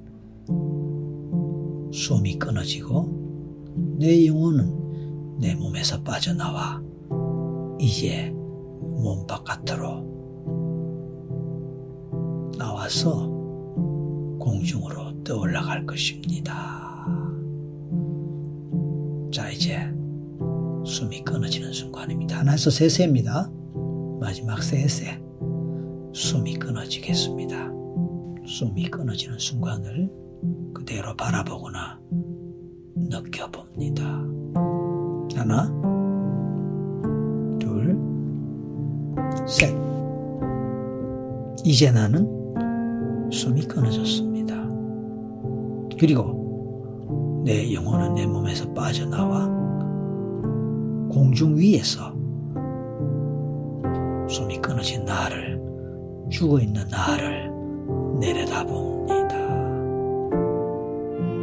숨이 1.95 2.39
끊어지고 2.39 3.97
내 3.99 4.27
영혼은 4.27 5.39
내 5.41 5.55
몸에서 5.55 6.03
빠져나와 6.03 6.83
이제 7.81 8.31
몸 8.35 9.27
바깥으로 9.27 10.05
나와서 12.59 13.29
공중으로 14.39 15.25
떠올라갈 15.25 15.87
것입니다. 15.87 17.07
자, 19.33 19.51
이제 19.51 19.96
숨이 20.87 21.25
끊어지는 21.25 21.73
순간입니다. 21.73 22.39
하나에서 22.39 22.71
세세입니다. 22.71 23.51
마지막 24.21 24.63
세세. 24.63 25.21
숨이 26.13 26.55
끊어지겠습니다. 26.55 27.73
숨이 28.47 28.89
끊어지는 28.89 29.37
순간을 29.37 30.09
그대로 30.73 31.17
바라보거나 31.17 31.99
느껴봅니다. 32.95 34.05
하나, 35.35 35.67
둘, 37.59 37.99
셋. 39.45 39.75
이제 41.65 41.91
나는 41.91 42.29
숨이 43.33 43.63
끊어졌습니다. 43.63 44.55
그리고 45.99 47.43
내 47.45 47.75
영혼은 47.75 48.15
내 48.15 48.25
몸에서 48.25 48.73
빠져나와 48.73 49.56
공중 51.17 51.57
위에서 51.57 52.15
숨이 54.29 54.59
끊어진 54.59 55.07
나를, 55.07 55.59
죽어 56.31 56.61
있는 56.61 56.87
나를 56.89 57.51
내려다봅니다. 58.21 59.35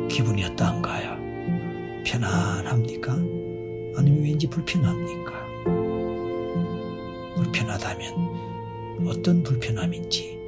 기분이 0.09 0.43
어떤가요? 0.45 1.17
편안합니까? 2.05 3.13
아니면 3.97 4.21
왠지 4.21 4.47
불편합니까? 4.47 5.33
불편하다면 7.37 9.07
어떤 9.07 9.41
불편함인지, 9.41 10.39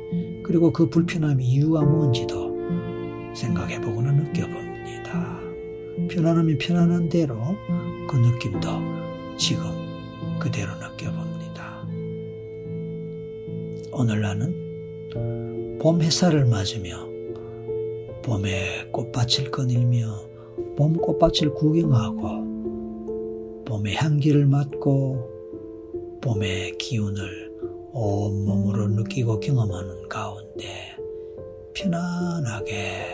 그리고 0.44 0.72
그 0.72 0.88
불편함의 0.88 1.44
이유가 1.44 1.82
뭔지도 1.82 2.56
생각해 3.34 3.82
보거나 3.82 4.12
느껴봅니다. 4.12 5.40
편안하면 6.12 6.60
편안한 6.60 7.10
대로 7.10 7.40
그 8.08 8.18
느낌도 8.18 8.95
지금 9.38 9.64
그대로 10.40 10.72
느껴봅니다. 10.76 11.86
오늘 13.92 14.22
나는 14.22 15.80
봄 15.80 16.02
햇살을 16.02 16.46
맞으며 16.46 17.06
봄의 18.24 18.92
꽃밭을 18.92 19.52
거닐며 19.52 20.08
봄 20.76 20.94
꽃밭을 20.94 21.54
구경하고 21.54 23.64
봄의 23.66 23.96
향기를 23.96 24.46
맡고 24.46 26.20
봄의 26.22 26.78
기운을 26.78 27.46
온몸으로 27.94 28.88
느끼고 28.90 29.40
경험하는 29.40 30.10
가운데 30.10 30.96
편안하게 31.74 33.06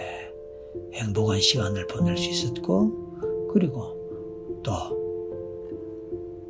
행복한 0.93 1.39
시간을 1.39 1.87
보낼 1.87 2.17
수 2.17 2.29
있었고 2.29 3.49
그리고 3.53 4.61
또 4.63 5.00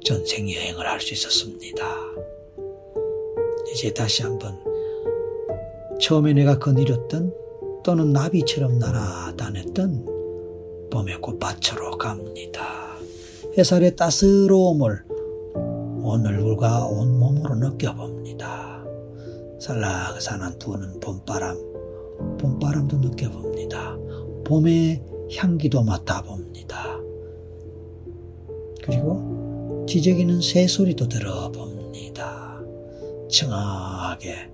전생 0.04 0.52
여행을 0.52 0.86
할 0.88 1.00
수 1.00 1.14
있었습니다. 1.14 1.86
이제 3.74 3.94
다시 3.94 4.24
한번 4.24 4.58
처음에 6.00 6.34
내가 6.34 6.58
거닐었던 6.60 7.34
또는 7.84 8.12
나비처럼 8.12 8.80
날아다녔던 8.80 10.90
봄의 10.92 11.22
꽃밭으로 11.22 11.98
갑니다. 11.98 12.96
햇살의 13.58 13.96
따스러움을 13.96 15.04
온 16.04 16.26
얼굴과 16.26 16.88
온 16.88 17.18
몸으로 17.20 17.56
느껴봅니다. 17.56 18.84
살랑살랑 19.60 20.58
부는 20.60 21.00
봄바람, 21.00 21.56
봄바람도 22.40 22.98
느껴봅니다. 22.98 23.98
봄의 24.46 25.04
향기도 25.38 25.84
맡아봅니다. 25.84 27.00
그리고 28.84 29.31
지저귀는 29.92 30.40
새소리도 30.40 31.10
들어봅니다. 31.10 32.62
청하게, 33.30 34.50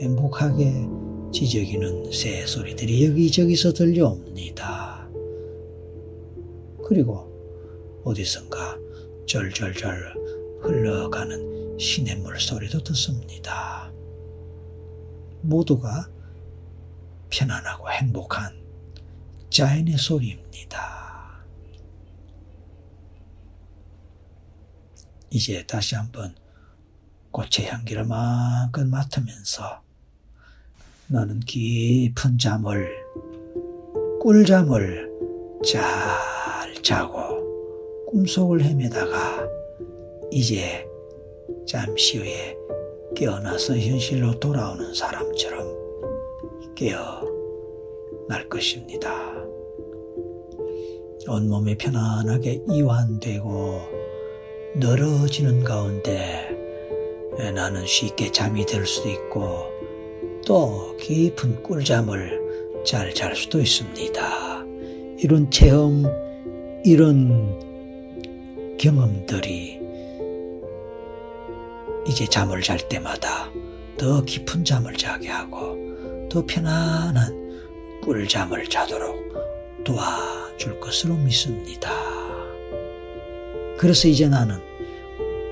행복하게 0.00 0.88
지저귀는 1.30 2.10
새소리들이 2.10 3.04
여기저기서 3.04 3.74
들려옵니다. 3.74 5.06
그리고 6.86 8.00
어디선가 8.02 8.78
절절절 9.26 10.14
흘러가는 10.62 11.76
시냇물 11.78 12.40
소리도 12.40 12.82
듣습니다. 12.84 13.92
모두가 15.42 16.08
편안하고 17.28 17.90
행복한 17.90 18.58
자연의 19.50 19.98
소리입니다. 19.98 20.97
이제 25.30 25.64
다시 25.66 25.94
한번 25.94 26.34
꽃의 27.30 27.66
향기를 27.68 28.04
마음껏 28.04 28.86
맡으면서 28.86 29.82
나는 31.08 31.40
깊은 31.40 32.38
잠을, 32.38 32.90
꿀잠을 34.20 35.10
잘 35.64 36.82
자고 36.82 38.06
꿈속을 38.06 38.62
헤매다가 38.62 39.46
이제 40.30 40.86
잠시 41.66 42.18
후에 42.18 42.56
깨어나서 43.14 43.76
현실로 43.76 44.38
돌아오는 44.38 44.94
사람처럼 44.94 46.74
깨어날 46.74 48.48
것입니다. 48.48 49.10
온몸이 51.26 51.76
편안하게 51.76 52.64
이완되고 52.70 53.97
늘어지는 54.78 55.64
가운데 55.64 56.56
나는 57.54 57.86
쉽게 57.86 58.30
잠이 58.30 58.64
들 58.66 58.86
수도 58.86 59.10
있고 59.10 59.66
또 60.46 60.96
깊은 60.98 61.62
꿀잠을 61.62 62.38
잘 62.84 63.12
잘 63.12 63.34
수도 63.36 63.60
있습니다. 63.60 64.64
이런 65.18 65.50
체험, 65.50 66.04
이런 66.84 67.58
경험들이 68.78 69.80
이제 72.06 72.24
잠을 72.26 72.62
잘 72.62 72.78
때마다 72.88 73.50
더 73.98 74.22
깊은 74.22 74.64
잠을 74.64 74.96
자게 74.96 75.28
하고 75.28 75.76
더 76.30 76.44
편안한 76.46 78.00
꿀잠을 78.02 78.68
자도록 78.68 79.84
도와줄 79.84 80.80
것으로 80.80 81.14
믿습니다. 81.16 81.92
그래서 83.76 84.08
이제 84.08 84.28
나는 84.28 84.67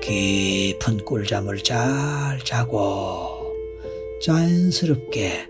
깊은 0.01 1.05
꿀잠을 1.05 1.59
잘 1.59 2.39
자고 2.43 3.53
자연스럽게 4.21 5.49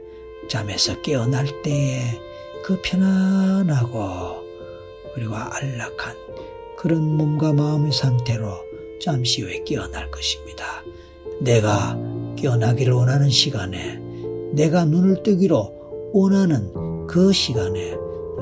잠에서 0.50 1.02
깨어날 1.02 1.62
때에 1.62 2.02
그 2.64 2.80
편안하고 2.82 4.46
그리고 5.14 5.36
안락한 5.36 6.16
그런 6.78 7.02
몸과 7.02 7.54
마음의 7.54 7.92
상태로 7.92 8.48
잠시 9.02 9.42
후에 9.42 9.64
깨어날 9.64 10.12
것입니다. 10.12 10.84
내가 11.42 11.98
깨어나기를 12.36 12.94
원하는 12.94 13.30
시간에 13.30 14.00
내가 14.54 14.86
눈을 14.86 15.24
뜨기로 15.24 16.12
원하는 16.14 17.08
그 17.08 17.32
시간에 17.32 17.96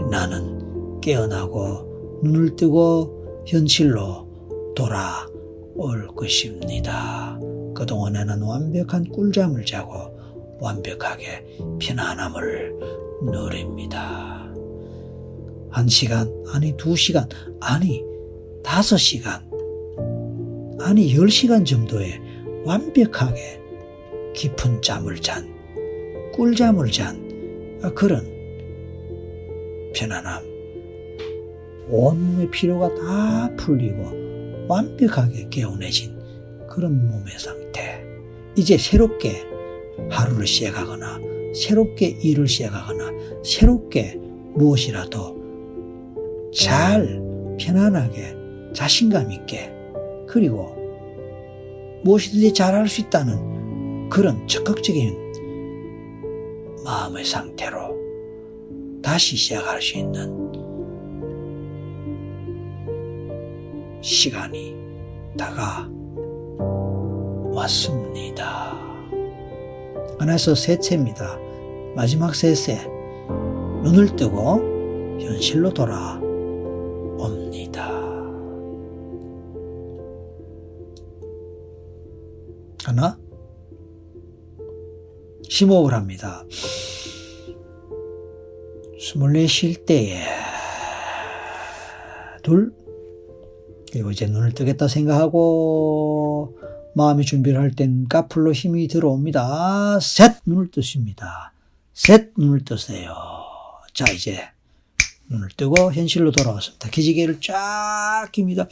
나는 0.10 1.02
깨어나고 1.02 2.22
눈을 2.24 2.56
뜨고 2.56 3.44
현실로 3.46 4.28
돌아 4.76 5.28
올 5.76 6.08
것입니다. 6.08 7.38
그동안에는 7.76 8.42
완벽한 8.42 9.04
꿀잠을 9.10 9.66
자고 9.66 10.16
완벽하게 10.60 11.46
편안함을 11.80 12.74
누립니다. 13.24 14.50
한 15.70 15.88
시간, 15.90 16.32
아니 16.54 16.76
두 16.78 16.96
시간, 16.96 17.28
아니 17.60 18.02
다섯 18.64 18.98
시간, 18.98 19.46
아니 20.80 21.16
열 21.18 21.30
시간 21.30 21.66
정도의 21.66 22.22
완벽하게 22.64 23.62
깊은 24.34 24.82
잠을 24.82 25.18
잔, 25.18 25.46
꿀잠을 26.34 26.92
잔 26.92 27.82
그런 27.94 28.26
편안함. 29.94 30.56
온몸의 31.88 32.50
피로가 32.50 32.96
다 32.96 33.56
풀리고 33.58 34.35
완벽하게 34.68 35.50
개운해진 35.50 36.18
그런 36.70 37.08
몸의 37.10 37.38
상태. 37.38 38.04
이제 38.58 38.78
새롭게 38.78 39.44
하루를 40.10 40.46
시작하거나 40.48 41.20
새롭게 41.54 42.08
일을 42.22 42.48
시작하거나 42.48 43.12
새롭게 43.44 44.20
무엇이라도 44.56 45.36
잘 46.54 47.22
편안하게 47.60 48.36
자신감 48.74 49.32
있게 49.32 49.72
그리고 50.28 50.76
무엇이든지 52.04 52.54
잘할 52.54 52.88
수 52.88 53.02
있다는 53.02 54.10
그런 54.10 54.48
적극적인 54.48 55.26
마음의 56.84 57.26
상태로 57.26 57.96
다시 59.02 59.36
시작할 59.36 59.82
수 59.82 59.98
있는 59.98 60.45
시간이 64.06 64.76
다가왔습니다. 67.50 68.76
하나에서 70.20 70.54
셋째입니다. 70.54 71.40
마지막 71.96 72.36
셋째. 72.36 72.86
눈을 73.82 74.16
뜨고 74.16 75.18
현실로 75.20 75.74
돌아옵니다. 75.74 76.22
하나, 82.84 83.18
심호흡을 85.50 85.96
합니다. 85.96 86.46
숨을 89.00 89.34
내쉴 89.34 89.84
때에 89.84 90.22
둘, 92.44 92.72
그리고 93.96 94.12
이제 94.12 94.26
눈을 94.26 94.52
뜨겠다 94.52 94.90
생각하고 94.90 96.60
마음의 96.96 97.26
준비를 97.26 97.62
할 97.62 97.72
땐 97.72 98.10
까풀로 98.10 98.52
힘이 98.52 98.90
들어옵니다. 98.90 100.02
셋, 100.02 100.42
눈을 100.46 100.70
뜨십니다. 100.70 101.54
셋, 101.94 102.34
눈을 102.38 102.66
뜨세요. 102.66 103.16
자, 103.94 104.04
이제 104.12 104.50
눈을 105.30 105.48
뜨고 105.56 105.94
현실로 105.94 106.34
돌아왔습니다. 106.34 106.90
기지개를 106.90 107.40
쫙 107.40 108.28
깁니다. 108.34 108.68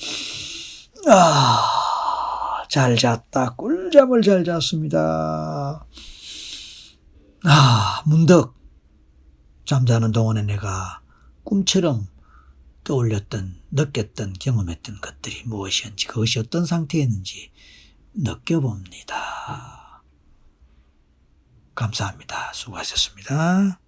아, 1.07 2.65
잘 2.69 2.97
잤다. 2.97 3.55
꿀잠을 3.55 4.23
잘 4.23 4.43
잤습니다. 4.43 5.85
아, 7.45 8.03
문득 8.05 8.53
잠자는 9.63 10.11
동안에 10.11 10.41
내가 10.41 10.99
꿈처럼 11.45 12.07
떠올렸던, 12.83 13.61
느꼈던, 13.71 14.33
경험했던 14.39 15.01
것들이 15.01 15.43
무엇이었는지, 15.45 16.07
그것이 16.07 16.39
어떤 16.39 16.65
상태였는지 16.65 17.51
느껴봅니다. 18.13 20.03
감사합니다. 21.75 22.53
수고하셨습니다. 22.53 23.82